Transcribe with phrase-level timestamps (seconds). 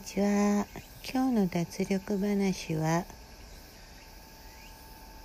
[0.00, 0.66] ちは。
[1.12, 3.04] 今日の脱力話は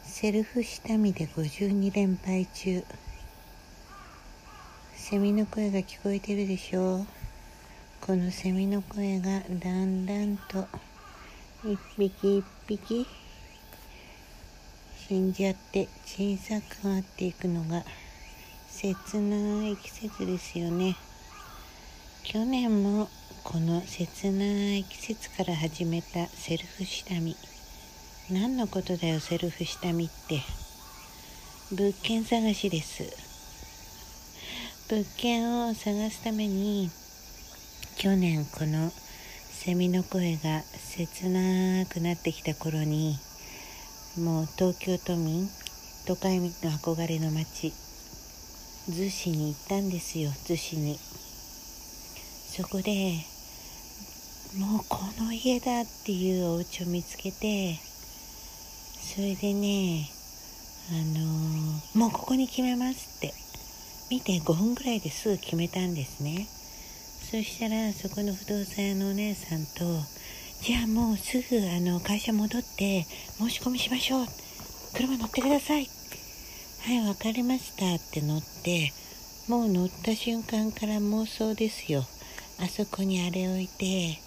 [0.04, 2.84] セルフ下見で52連敗中。
[4.96, 7.08] セミの声が聞こえてるでしょう。
[8.02, 10.68] このセミの声がだんだんと
[11.64, 13.08] 一匹一匹
[15.08, 17.84] 死んじゃって小さくなっていくのが
[18.70, 20.98] 切ない季節ですよね。
[22.26, 23.08] 去年も
[23.44, 27.36] この切ない季節から始めたセルフ下見。
[28.32, 30.42] 何のことだよセルフ下見って。
[31.72, 33.04] 物件探しです。
[34.90, 36.90] 物件を探すために
[37.96, 43.18] 去年このセミの声が切なくなってきた頃に
[44.18, 45.48] もう東京都民
[46.08, 47.72] 都会の憧れの街
[48.90, 50.98] 逗子に行ったんですよ逗子に。
[52.56, 53.16] そこで
[54.58, 57.80] もうこの家だっていうお家を見つけて
[59.02, 60.10] それでね
[60.90, 63.46] あのー、もうここに決めますって。
[64.10, 66.48] 見て5分ぐらいですぐ決めたんですね。
[67.32, 70.00] そしたらそこの不動産屋のお姉さんと
[70.62, 73.04] じゃあもうすぐあの会社戻って
[73.40, 74.26] 申し込みしましょう。
[74.94, 75.90] 車乗ってください。
[76.82, 78.94] はい分かりましたって乗って
[79.48, 82.06] もう乗った瞬間から妄想ですよ。
[82.60, 84.20] あそこにあれ置いて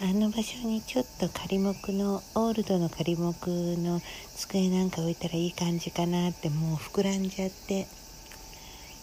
[0.00, 4.02] あの場所にちょっと仮木のオールドの仮木の
[4.34, 7.86] 机なんか置いたらいい感じかなってもう膨らんじゃって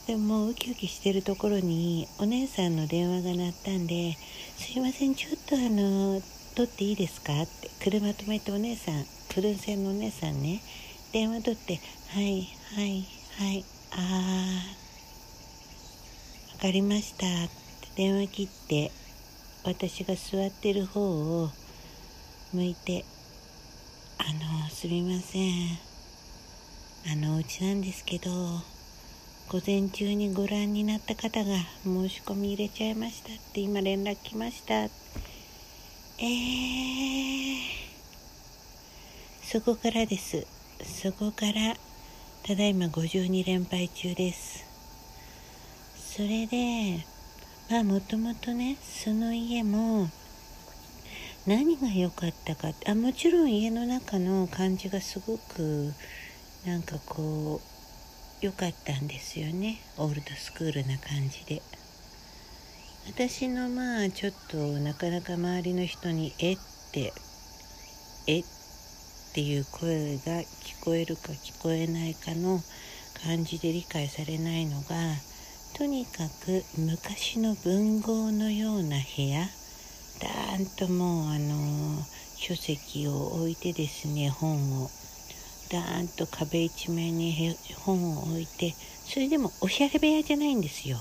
[0.06, 4.18] でもうウキウキしてるところにお姉さんの電話が鳴ったんで
[4.60, 6.22] 「すいませんちょっとあの
[6.56, 10.62] 取っていいですか?」って車止めてお姉さんプルン線のお姉さんね
[11.14, 11.80] 電話取って
[12.14, 13.06] 「はいはい
[13.38, 14.62] はいあー
[16.54, 17.63] 分かりました」って
[17.96, 18.92] 電話切って
[19.64, 21.50] 私が座ってる方を
[22.52, 23.06] 向いて
[24.18, 25.78] 「あのすみません。
[27.06, 28.32] あのお家なんですけど
[29.50, 34.86] 午前中にご覧になった方が申し込み入れちゃいましたって今連絡来ました」
[36.18, 37.60] えー、
[39.44, 40.48] そこからです。
[40.84, 41.76] そこから
[42.44, 44.66] ただいま52連敗中です。
[46.16, 47.13] それで
[47.70, 50.08] まあもともとねその家も
[51.46, 55.94] 何が良かったかあもちろん家の中の感じがすごく
[56.66, 57.62] なんかこ
[58.42, 61.62] う良かったんですよねオールドスクールな感じで
[63.08, 66.58] 私のまあちょっとなかなか周りの人に「えっ?」
[66.92, 67.14] て
[68.28, 68.44] 「えっ?」
[69.34, 72.62] ていう声が聞こえるか聞こえないかの
[73.26, 75.16] 感じで理解されないのが
[75.76, 79.42] とにかく昔の文豪のような部屋。
[80.22, 81.98] だーんともうあの
[82.36, 84.92] 書籍を置いてですね本を。
[85.72, 88.76] だーんと壁一面に本を置いて
[89.06, 90.98] それでもおしゃれ部屋じゃないんですよ。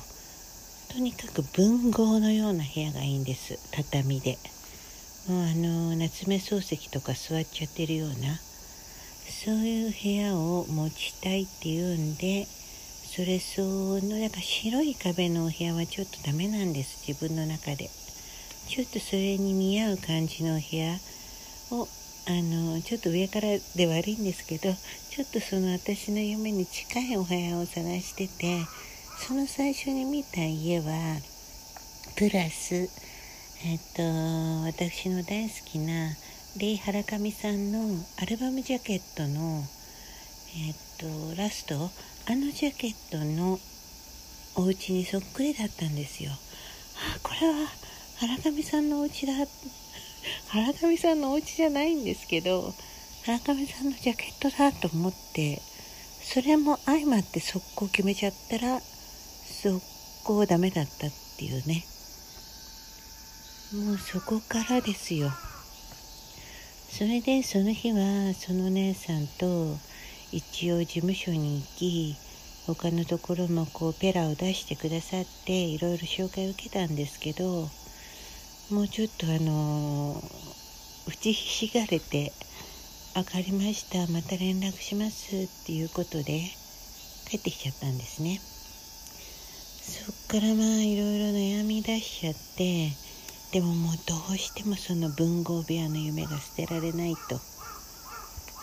[0.90, 4.38] とにかく文豪のような部屋がいいんです畳で。
[5.28, 8.40] もうあの夏目漱石とか座っちゃってるような。
[9.44, 12.46] そういう部屋を持ちたいっていうんで
[13.14, 17.06] それ相応のなんか白い壁のお部屋はちょっとダメなんです。
[17.06, 17.90] 自分の中で。
[18.68, 20.96] ちょっとそれに見合う感じのお部屋
[21.72, 21.86] を
[22.26, 24.72] あのちょっと上からで悪いんですけど
[25.10, 28.64] ちょっとその私の夢に近いお部屋を探してて
[29.18, 31.18] その最初に見た家は
[32.16, 32.88] プラス
[33.64, 34.02] えっと
[34.64, 36.16] 私の大好きな
[36.58, 37.80] レイ・ハラカミさんの
[38.22, 39.62] アルバムジャケットの
[40.56, 43.58] えっとラストあのジャケットの
[44.54, 46.30] お家にそっくりだったんですよ。
[46.30, 47.66] あこれは
[48.20, 49.32] 原上さんのお家だ。
[50.50, 52.72] 原上さんのお家じゃないんですけど
[53.24, 55.60] 原上さんのジャケットだと思って
[56.22, 59.80] それも相まって速攻決めちゃったら速
[60.22, 61.84] 攻ダメだったっていうね。
[63.74, 65.32] もうそこからですよ。
[66.90, 69.76] それでその日はその姉さんと
[70.32, 72.16] 一応事務所に行き
[72.66, 77.68] 他のところもこうペラを出してくださっていろいろ紹介を受けたんですけど
[78.70, 80.22] もうちょっとあの
[81.06, 82.32] 打ちひしがれて
[83.14, 86.40] 「分かりましたまた連絡します」っていうことで
[87.28, 88.40] 帰ってきちゃったんですね
[89.82, 92.92] そっからまあいろいろ悩み出しちゃって
[93.52, 97.51] でももうどうしてもその文豪部屋の夢が捨てられないと。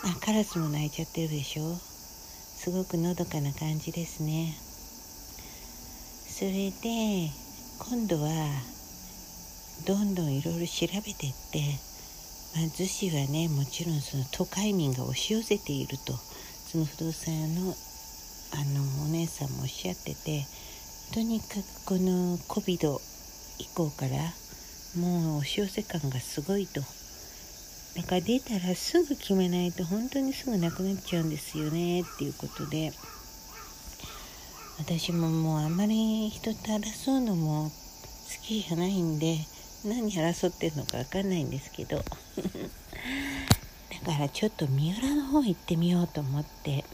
[0.02, 1.76] あカラスも鳴いちゃってるでしょ？
[1.76, 4.54] すごくのどかな感じですね。
[6.26, 7.30] それで
[7.78, 8.30] 今度は
[9.86, 11.60] どんどんいろいろ調べてって、
[12.56, 16.14] まあ、逗子はねもちろんその都会民が押し寄せていると。
[16.70, 17.74] その不動産屋の
[18.52, 20.46] あのお姉さんもおっしゃってて
[21.12, 22.98] とにかくこの COVID
[23.58, 24.32] 以降から
[24.96, 26.80] もう押し寄せ感がすごいと。
[27.96, 32.92] だか出たらすぐ決めないと本当にすぐなくなっちゃうんですよねっていうことで
[34.78, 39.38] 私ももうあんまり人と争うのも好きじゃないんで
[39.84, 41.98] 何争ってるのか分かんないんですけど
[44.06, 46.84] だからちょっと三浦の方行ってみようと思って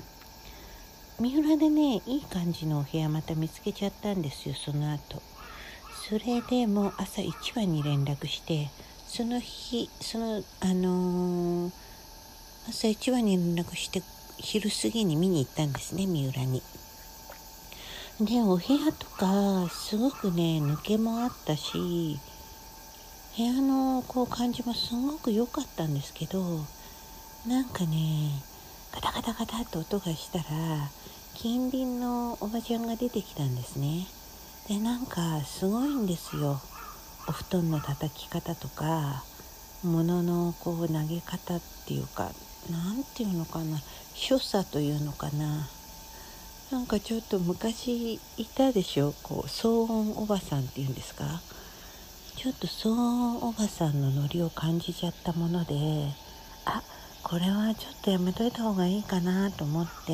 [1.20, 5.22] 三浦でねいい感じのお部屋また見つけちゃったんですよその後。
[6.08, 8.70] それでもう朝一番に連絡して
[9.08, 11.72] その日そのあのー、
[12.68, 14.02] 朝一番に連絡して
[14.38, 16.62] 昼過ぎに見に行ったんですね三浦に。
[18.20, 22.18] でお部屋とかすごくね抜けもあったし
[23.36, 26.64] 部屋のこう感じもすごく良かったんですけど
[27.46, 28.30] なんかね
[28.94, 30.44] ガタガタガタって音がしたら
[31.34, 34.06] 近隣のおばちゃんが出てきたんですね
[34.66, 36.58] でなんかすごいんですよ
[37.28, 39.24] お布団の叩き方とか
[39.82, 42.30] 物のこう投げ方っていうか
[42.70, 43.80] 何て言うのかな
[44.14, 45.68] 所作というのかな。
[46.72, 51.40] なんかちょっと昔いたでしょこう騒音おばさんっていうんですか。
[52.36, 55.74] ちょっと騒音おばさんのノリを感じちゃったもので
[56.64, 56.82] あ
[57.22, 60.12] これはちょっとやめといた方がいいかなと思って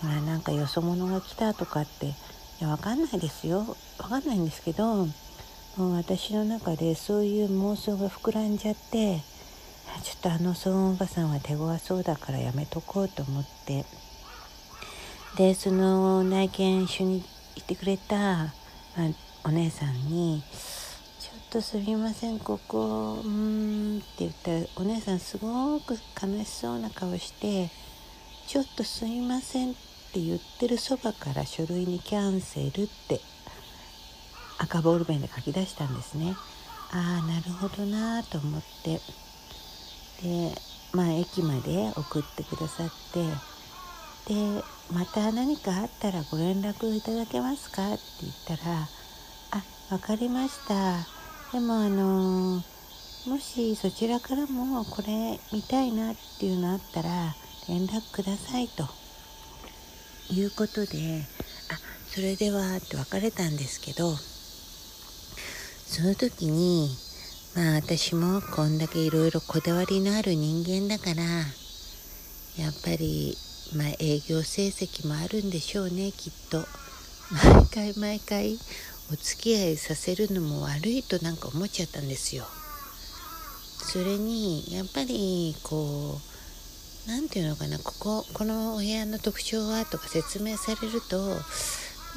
[0.00, 2.14] ほらなんかよそ者が来たとかってい
[2.60, 3.76] やわかんないですよ。
[3.98, 5.08] わかんないんですけど
[5.78, 9.20] もう私の中でそういう妄想が膨らんじゃって
[10.02, 13.84] ちょっとあの騒音おばさんは手強そうだからやめとこうと思って。
[15.36, 18.50] でその内見一緒にいてくれた、あ、
[19.44, 20.42] お姉さんに
[21.20, 27.70] 「ちょっとすみませんここうーん」って言ったらお姉さんすごく悲しそうな顔して
[28.48, 29.74] 「ちょっとすみません」っ
[30.12, 33.20] て言ってるそばから書類にキャンセルって
[34.58, 36.36] 赤ボールペンで書き出したんですね。
[36.90, 39.00] ああなるほどなと思って
[40.22, 40.54] で
[40.92, 43.24] まあ駅まで送ってくださって
[44.32, 44.62] で
[44.92, 48.88] また何かあったらご連絡いただけますか?」って言ったら
[49.52, 51.06] 「あ分かりました
[51.52, 52.62] でもあの
[53.26, 57.34] もしそちらからもこれ見たいなっていうのあったら
[57.68, 58.88] 連絡ください」と
[60.30, 61.26] いうことで
[61.68, 61.78] 「あ
[62.14, 64.16] それでは」って別れたんですけど
[65.88, 66.88] その時に
[67.56, 71.22] まあ私もこんだけいろいろこだわりのある人間だから
[72.62, 73.36] やっぱり
[73.76, 76.64] まあ、営業成績もあるんでしょうねきっと。
[77.30, 78.58] 毎回毎回
[79.12, 82.44] お付き合いさせるのも悪いとなんか思っちゃったんですよ。
[83.78, 86.18] それにやっぱりこ
[87.06, 91.36] う何て言うのかなこここのお部屋の特徴はとか説明されると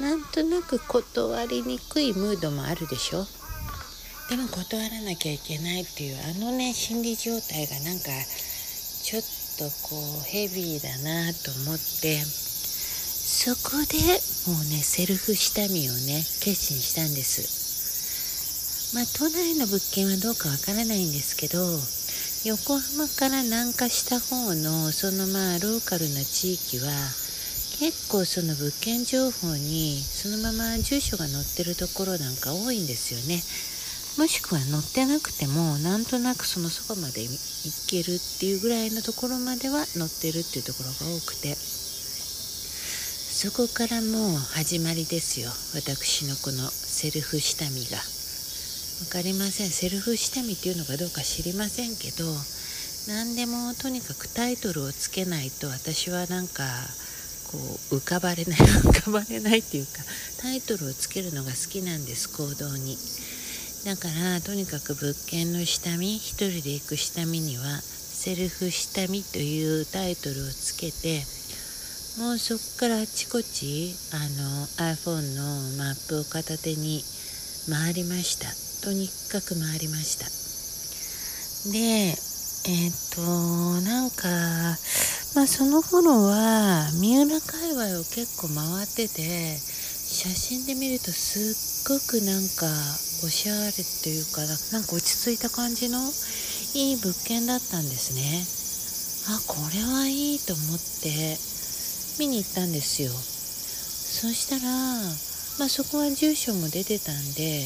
[0.00, 3.26] なんとなく断りにくいムードもあるでしょ。
[4.28, 8.10] でも断らなきゃいけないっていうあのね心理状態がなんか
[9.02, 9.22] ちょっ
[9.58, 13.98] とこうヘビーだなと思ってそこで
[14.50, 18.94] もうねセルフ下見をね決心したんです。
[18.94, 21.58] まあ都内の物件はどうかわからないんですけど
[22.44, 26.92] 横浜から南下した方のそのまあローカルな地域は
[27.80, 33.40] 結構その物件情報にそのまま住所が載ってるところなんか多いんですよね。
[34.18, 37.30] もしくは乗ってなくてもなんとなくそのそばまで行
[37.88, 41.56] けるっていうぐらいのところまでは乗ってるっていうところが多くて。
[43.42, 45.50] そこからもう始まりですよ。
[45.74, 47.98] 私のこのセルフ下見が。
[49.02, 49.70] 分かりません。
[49.70, 52.24] セルフ下見っていうのかどうか知りませんけど
[53.08, 56.62] 何でもとにかくタイトルをつけないと私はなんか
[57.50, 57.58] こ
[57.90, 60.04] う浮かばれない 浮かばれないっていうか
[60.38, 62.96] タイトルをつけるのが好きなんです行動に。
[63.84, 71.26] だからとにかく物件の下見一人で行く下見にはセルフ下見というタイトルをつけて
[72.22, 77.02] もうそこからあちこちあの iPhone のマップを片手に
[77.68, 78.46] 回りました。
[78.86, 80.26] とにかく回りました。
[81.72, 83.20] でえっ、と
[83.80, 84.28] なんか
[85.34, 89.56] まあその頃は三浦界隈を結構回ってて
[90.12, 92.68] 写真で見るとすっごくなんか
[93.24, 95.98] おしゃれっていうかなんか落ち着いた感じの
[96.76, 98.44] いい物件だったんですね。
[99.32, 101.40] あこれはいいと思って
[102.20, 103.08] 見に行ったんですよ。
[103.08, 104.68] そしたら、
[105.58, 107.64] まあ、そこは住所も出てたんで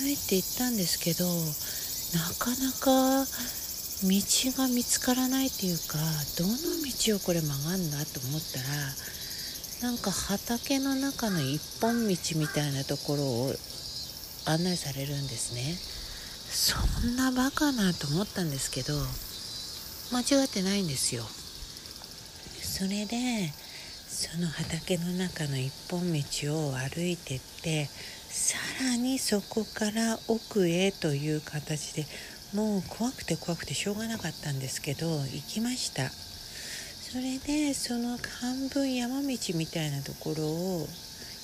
[0.00, 3.28] 歩いて行ったんですけどなかなか
[4.00, 4.16] 道
[4.56, 6.00] が見つからないっていうか
[6.40, 8.64] どの道をこれ曲がるんだと思ったら
[9.84, 13.52] なんか畑の中の一本道みたいなところを
[14.46, 15.76] 案内されるんですね。
[16.48, 18.94] そんなバカなと思ったんですけど
[20.10, 21.22] 間違ってないんですよ。
[22.62, 23.52] それで
[24.08, 27.84] その畑の中の一本道を歩いてって
[28.30, 32.06] さらにそこから奥へという形で
[32.54, 36.23] もう怖くて怖くてしょうがなかったんですけど行きました。
[37.14, 40.88] それでその半分山道みたいなところを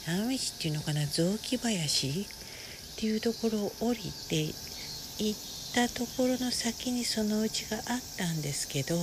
[0.05, 5.39] 山道っていうのかな雑木林っていうところを降りて行っ
[5.73, 7.85] たところの先にそのうちがあっ
[8.19, 8.97] たんですけど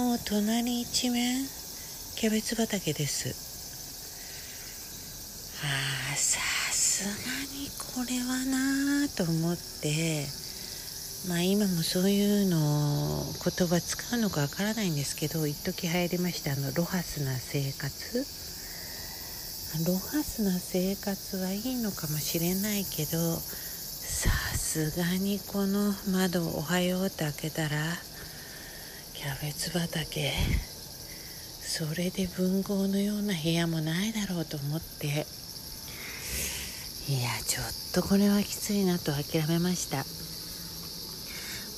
[0.00, 1.44] もう隣一面
[2.14, 3.34] キャベツ畑です。
[5.64, 6.38] ああさ
[6.70, 10.47] すがにこれはなあと思って
[11.26, 18.24] まあ今もそういうの言葉使うのかわからないんですけど一時流行りましたあのロハスな生活。
[19.86, 27.68] ロハスな生活はいいのかもしれないけどさすがにこの窓おはようって開けたら
[29.12, 30.32] キャベツ畑
[31.60, 35.26] それで文豪のような部屋もないだろうと思って。
[37.08, 40.04] いやちょっとこれはきついなと諦めました。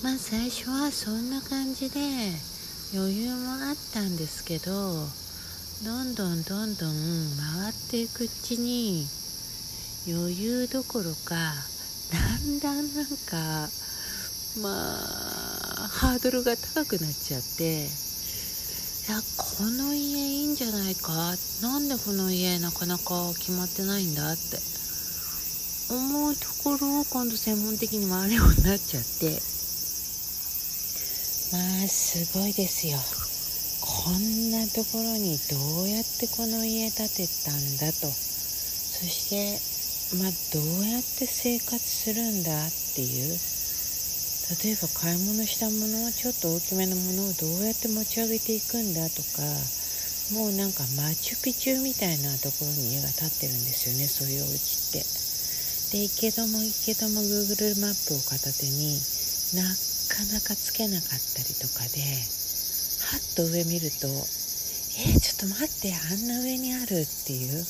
[0.02, 2.00] まあ最初はそんな感じで
[2.95, 4.73] 余裕もあったんですけど
[5.85, 6.92] どんどんどんどん
[7.37, 9.04] 回っていくうちに
[10.09, 11.52] 余裕どころか
[12.11, 12.16] だ
[12.49, 13.69] んだんなんか
[14.62, 14.97] ま
[15.85, 17.85] あハードルが高くなっちゃってい
[19.12, 21.12] やこの家いいんじゃないか
[21.61, 24.57] なんでこの家なかなか決まってないんだって
[25.92, 29.60] 思うところを今度専門的に回るようになっちゃって。
[31.52, 32.99] まあすごいですよ。
[33.80, 38.07] こんなところにどうやってこの家建てたんだと。
[38.07, 39.59] そして
[40.16, 43.38] まあどうやって生活するんだっていう。
[44.62, 49.42] 例えば買い物したものをちょっと大きめのものをどうやって持ち上げていくんだとか。
[50.30, 55.02] もうなんかマチュピチュみたいなところに家が建ってるんですよねそういうお家って。
[55.90, 58.95] で池ども池ども Google マップを片手に
[59.59, 59.66] な
[60.11, 64.11] かなかつけなかったりとかではっと上見ると
[64.99, 67.64] えー、ちょっと待ってあんな上にあるっていう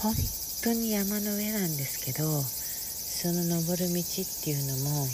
[0.00, 0.14] 本
[0.62, 5.06] 当に山の上なんですけどその登る道っていうのも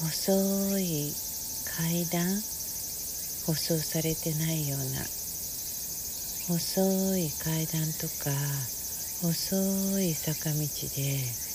[0.00, 1.12] 細い
[1.76, 2.24] 階段
[3.44, 5.02] 舗装されてないような
[6.48, 8.30] 細い階段とか
[9.20, 11.47] 細い坂道で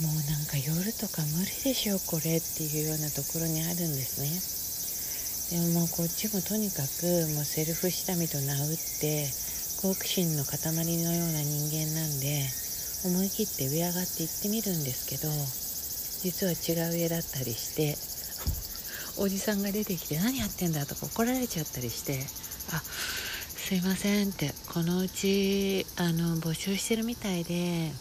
[0.00, 4.56] もうなんか夜とか無理でしょこれっていうようなところにあるんですね。
[5.56, 9.30] でももうこっちもとにかくもうセルフ下見と名打って
[9.80, 12.44] 好奇心の塊のような人間なんで
[13.04, 15.30] 思い切って上上がって行ってみるんですけど
[16.24, 17.96] 実は違う家だったりして
[19.22, 22.26] おじさんが出てきて何やってんだとか怒られちゃったりして
[22.72, 22.82] あ
[23.68, 27.92] すいませんってこのうちあの募集してるみたいで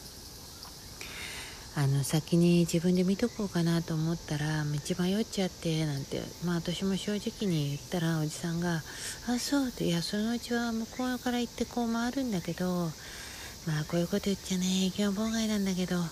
[1.78, 8.82] あの先に自分で見とこうかなと思ったら道迷っちゃってなんてまあ私も正直に言ったらおじさんが
[9.28, 12.90] 「あそう」って「いやそのうちは向こうから行ってこう回るんだけど
[13.68, 16.08] まあこういうこと言っちゃね営業妨害なんだけどあ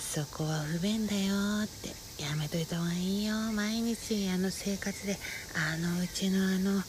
[0.00, 1.34] そこは不便だよ」
[1.66, 1.88] って
[2.22, 5.18] 「やめといた方がいいよ毎日あの生活で
[5.56, 6.80] あのうちのあの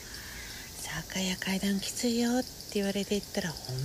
[0.77, 3.75] 坂や階段きついよ」って言われて言ったら本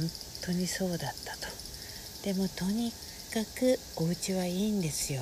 [0.43, 1.49] 当にそうだったと。
[2.25, 2.93] でもとに
[3.29, 5.21] かくお家はいいんですよ。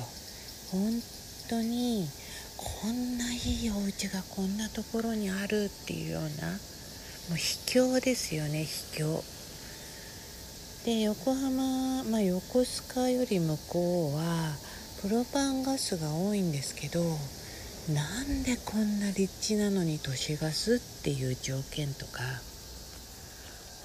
[0.71, 0.91] 本
[1.49, 2.07] 当に
[2.57, 6.47] こんないいお家がこんなところにあるっていうような
[7.29, 9.23] もう秘境ですよね秘境。
[10.85, 14.55] で横浜、まあ、横須賀より向こうは
[15.01, 17.03] プロパンガスが多いんですけど
[17.93, 22.23] なんでこんな立地なのに都市ガスっていう条件とか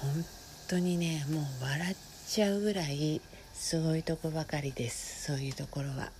[0.01, 0.25] 本
[0.69, 1.95] 当にねもう笑っ
[2.27, 3.21] ちゃうぐらい
[3.53, 5.25] すごいとこばかりです。
[5.25, 6.11] そういうところは。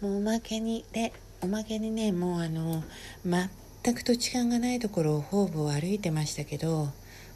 [0.00, 2.82] もうおまけにでおまけにねもうあの
[3.24, 6.88] 全く土地勘がないところを方々歩いてましたけど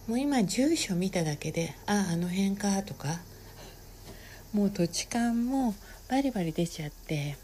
[0.07, 3.21] もう今住所見ただけでああの辺かとか
[4.55, 5.75] もう土地勘も
[6.09, 7.37] バリバリ出ちゃって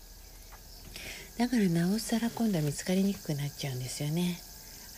[1.38, 4.38] だからなおさら今度は見つかりにくくなっちゃうんですよね。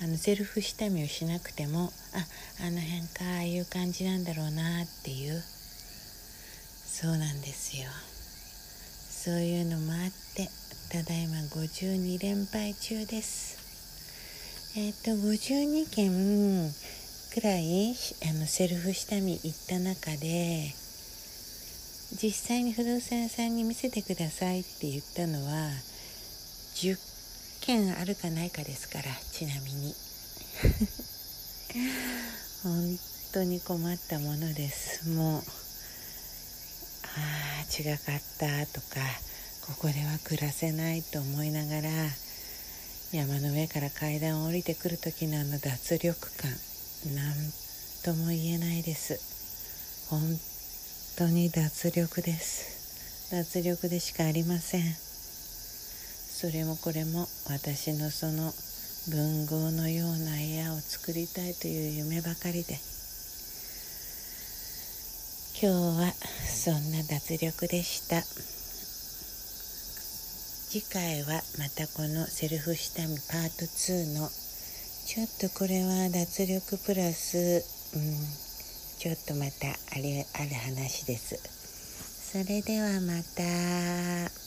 [0.03, 5.43] あのセルフ下見をしなくてもああの辺かああいう感じなんだろうなっていう。
[7.03, 7.89] そうなんですよ。
[9.11, 10.49] そういうのもあって
[10.89, 13.59] ただいま52連敗中です。
[14.79, 16.73] えっ、ー、と52件
[17.35, 17.97] くらい
[18.31, 20.73] あのセルフ下見行った中で
[22.13, 25.71] 実際に不動産屋さんに見せてくださいって言ったのは
[26.77, 26.97] 10
[27.63, 29.93] 件あるかないかですからちなみに。
[32.63, 32.97] 本
[33.33, 35.09] 当に困ったものです。
[35.09, 35.62] もう
[37.17, 39.01] ああ違かったとか
[39.67, 41.91] ここでは暮らせないと思いながら
[43.13, 46.51] 山の上から階段を降りてくる時のあの脱力感
[47.15, 47.35] 何
[48.05, 50.09] とも言えないです。
[50.09, 50.21] 本
[51.17, 53.31] 当に脱力です。
[53.31, 54.95] 脱力でしかありません。
[54.95, 58.53] それもこれも私のその
[59.11, 62.79] 文豪のような部屋を作りたいという夢ばかりで
[65.63, 66.11] 今日は
[66.45, 68.21] そんな脱力でした。
[70.73, 74.29] 次回はまたこのセルフ下見パート2の
[75.07, 77.63] ちょっとこれは脱力プラス、
[77.95, 78.03] うん、
[78.99, 81.39] ちょっとまたあれある話です。
[82.33, 84.42] それではまた。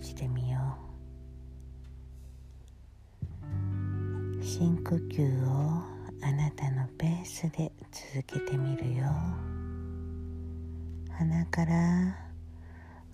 [0.00, 0.58] じてみよ
[4.40, 4.44] う。
[4.44, 5.82] 深呼吸を
[6.22, 9.04] あなたのペースで続けてみるよ。
[11.10, 12.16] 鼻から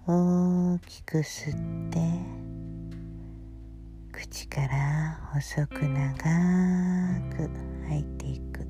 [0.06, 1.98] 大きく吸って
[4.12, 6.06] 口から細く長
[7.36, 7.50] く
[7.88, 8.66] 吐いていく。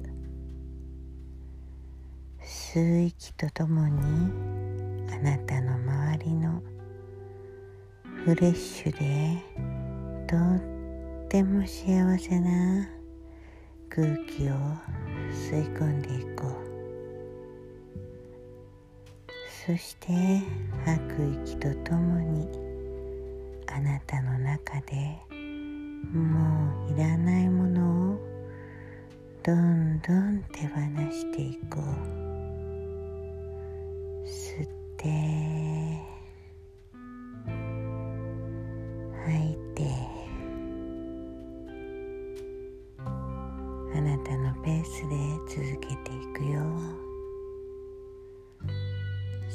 [2.42, 4.00] 吸う息とともに
[5.12, 6.62] あなたの周りの
[8.26, 9.40] フレッシュで
[10.26, 12.88] とっても幸せな
[13.88, 14.52] 空気を
[15.30, 16.52] 吸い込んでいこう。
[19.64, 20.42] そして
[20.84, 22.48] 吐く息とともに
[23.68, 25.20] あなたの中で
[26.12, 28.18] もういらないものを
[29.44, 30.80] どんどん手放
[31.12, 31.82] していこう。
[34.26, 35.65] 吸って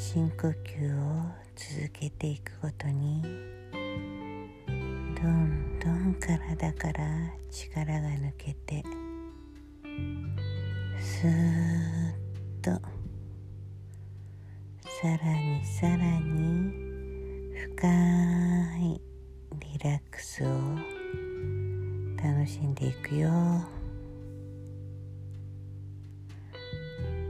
[0.03, 3.21] 深呼吸を続けていくごとに
[5.15, 7.05] どんどん体から
[7.51, 8.83] 力が抜けて
[10.99, 12.81] スーッと
[14.89, 16.71] さらにさらに
[17.75, 17.87] 深
[18.79, 18.99] い
[19.59, 20.47] リラックスを
[22.17, 23.29] 楽しんでいくよ。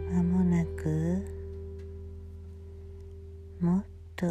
[0.09, 1.40] まもなく
[3.61, 4.25] もっと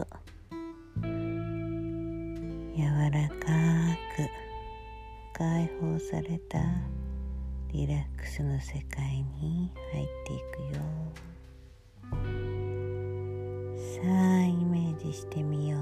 [1.04, 3.36] 柔らか
[4.16, 4.28] く
[5.32, 6.58] 解放された
[7.72, 10.82] リラックスの世界に入っていくよ。
[13.78, 15.80] さあイメージしてみよう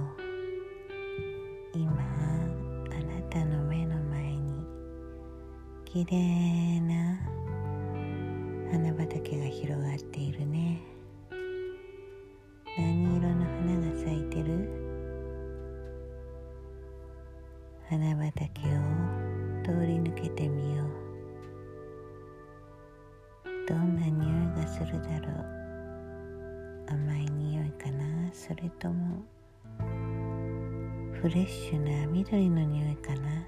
[1.72, 4.62] 今あなたの目の前に
[5.86, 7.18] きれいな
[8.70, 10.82] 花畑が広がっているね
[12.78, 14.70] 何色の花が咲いてる？
[17.90, 18.70] 花畑を
[19.64, 20.88] 通り抜けてみよう。
[23.66, 26.92] どんな匂いがするだろう？
[26.92, 28.04] 甘い匂いかな？
[28.32, 29.24] それとも
[31.20, 33.44] フレッシュな緑の匂いかな？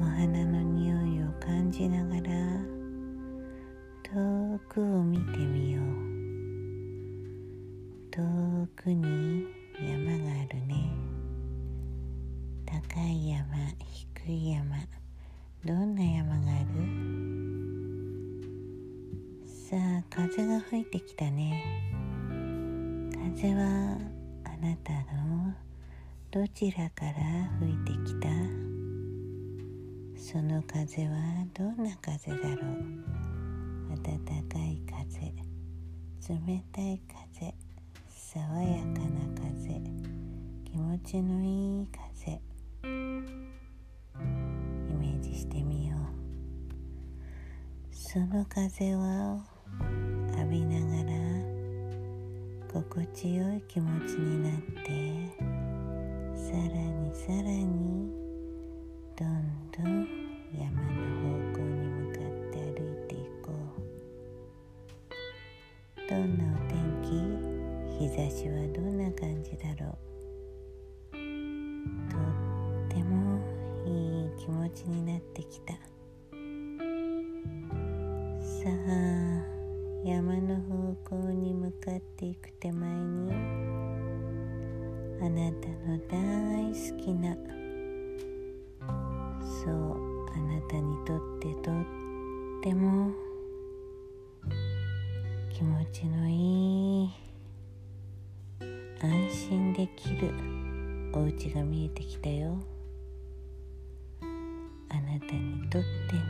[0.00, 2.22] お花の匂いを感じながら
[4.02, 5.77] 遠くを見てみよう。
[8.78, 9.44] 遠くに
[9.80, 10.88] 山があるね。
[12.64, 13.44] 高い山
[14.24, 14.76] 低い山。
[15.64, 16.66] どんな山がある？
[19.48, 21.64] さあ風が吹いてきたね。
[23.34, 23.98] 風は
[24.44, 25.52] あなたの
[26.30, 27.12] どちらから
[27.58, 28.28] 吹いてきた？
[30.16, 32.76] その風はどんな風だろう？
[34.02, 35.32] 暖かい風
[36.28, 37.27] 冷たい風。
[38.38, 39.82] 爽やかな風。
[40.64, 42.30] 気持ちのいい風。
[42.30, 42.86] イ
[44.94, 46.00] メージしてみよう。
[47.90, 49.40] その風を
[50.36, 51.10] 浴びながら
[52.72, 54.52] 心地よい気持ちになっ
[54.84, 54.88] て
[56.36, 58.12] さらにさらに
[59.18, 60.06] どんどん
[60.54, 60.86] 山の
[61.52, 61.57] 方向
[68.38, 69.98] 天気日差しはどんな感じだろう。
[71.12, 73.40] とっても
[73.84, 75.74] いい気持ちになってきた。
[78.40, 79.42] さあ
[80.04, 83.32] 山の方向に向かっていく手前に
[85.20, 87.36] あなたの大好きな
[89.64, 89.96] そう
[90.32, 91.74] あなたにとってとっ
[92.62, 93.10] ても
[95.52, 97.27] 気持ちのいい
[99.00, 100.32] 安心できる
[101.12, 102.58] お家が見えてきたよ。
[104.90, 106.20] あなたにとっての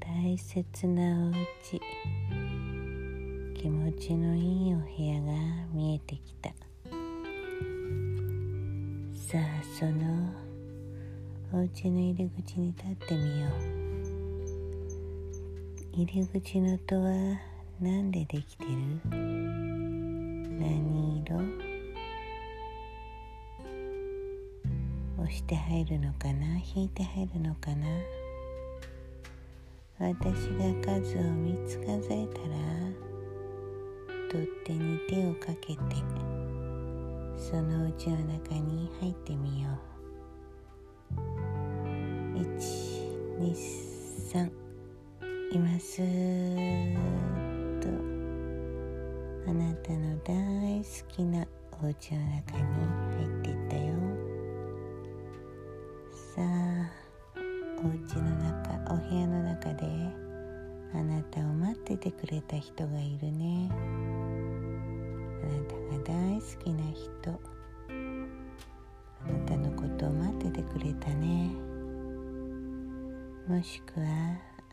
[0.00, 1.78] 大切なお家。
[3.54, 5.32] 気持ちのいいお部屋が
[5.74, 6.48] 見えてきた。
[9.12, 9.42] さあ
[9.78, 10.32] その
[11.52, 13.52] お家の入り口に立ってみよう。
[15.92, 17.38] 入り口の戸は
[17.80, 19.37] 何でできてる？
[20.58, 21.36] 何色？
[25.18, 26.46] 押して入るのかな？
[26.74, 27.86] 引いて入るのかな？
[29.98, 32.48] 私が数を3つ数えたら
[34.30, 35.80] 取っ手に手をかけて
[37.36, 39.78] そのうちの中に入ってみよう。
[43.40, 44.50] 123
[45.52, 46.02] 今す。
[49.48, 51.46] あなたの大好きな
[51.82, 52.64] お家の中に
[53.16, 53.94] 入っていったよ。
[56.34, 56.90] さあ
[57.78, 59.86] お家の中お部屋の中で
[60.92, 63.70] あなたを待っててくれた人がいるね。
[63.72, 63.74] あ
[65.46, 67.40] なたが大好きな人。
[69.24, 71.52] あなたのことを待っててくれたね。
[73.48, 74.06] もしくは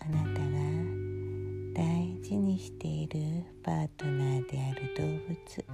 [0.02, 1.05] あなたが
[1.76, 1.84] 大
[2.24, 5.66] 事にしているパートナーである動物。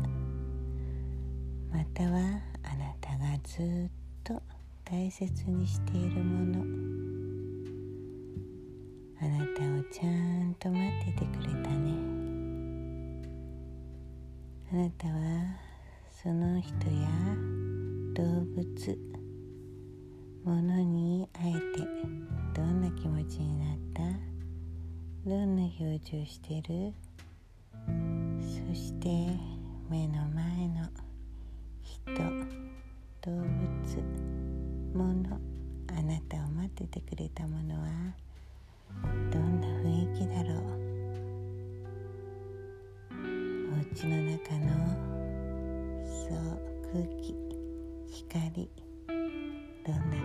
[1.72, 3.92] またはあなたがずっ
[4.24, 4.42] と
[4.84, 6.66] 大切にしているもの。
[9.22, 11.94] あなたをちゃんと待っててくれたね。
[14.74, 15.56] あなたは
[16.12, 17.08] その人や
[18.16, 18.24] 動
[18.56, 19.00] 物
[20.44, 21.86] 物に会えて
[22.56, 24.31] どんな気持ちになった？
[25.24, 26.94] どんな表情してる？
[28.42, 29.08] そして
[29.88, 30.90] 目の前の
[31.84, 32.12] 人
[33.22, 33.46] 動物
[34.96, 35.40] 物
[35.96, 37.88] あなたを待っててくれたものは
[39.32, 40.64] どんな雰囲気だろう？
[43.74, 44.66] お家の中の
[46.10, 46.60] そう
[46.92, 47.36] 空気
[48.10, 48.68] 光
[49.86, 50.16] どんな